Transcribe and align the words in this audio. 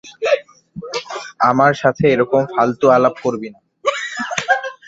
আমার 1.49 1.73
সাথে 1.81 2.03
এরকম 2.07 2.41
ফালতু 2.53 2.85
আলাপ 2.89 3.15
করবি 3.23 3.49
না। 3.53 3.59